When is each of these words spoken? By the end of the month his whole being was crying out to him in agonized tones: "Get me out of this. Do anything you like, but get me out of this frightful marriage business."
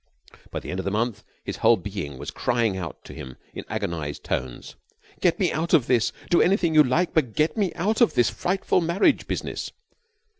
By 0.49 0.59
the 0.59 0.71
end 0.71 0.79
of 0.79 0.83
the 0.85 0.89
month 0.89 1.23
his 1.43 1.57
whole 1.57 1.77
being 1.77 2.17
was 2.17 2.31
crying 2.31 2.75
out 2.75 3.05
to 3.05 3.13
him 3.13 3.37
in 3.53 3.63
agonized 3.69 4.23
tones: 4.23 4.75
"Get 5.19 5.39
me 5.39 5.51
out 5.51 5.75
of 5.75 5.85
this. 5.85 6.11
Do 6.31 6.41
anything 6.41 6.73
you 6.73 6.81
like, 6.83 7.13
but 7.13 7.35
get 7.35 7.55
me 7.55 7.71
out 7.75 8.01
of 8.01 8.15
this 8.15 8.31
frightful 8.31 8.81
marriage 8.81 9.27
business." 9.27 9.69